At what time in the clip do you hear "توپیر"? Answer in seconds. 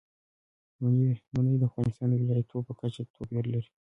3.15-3.43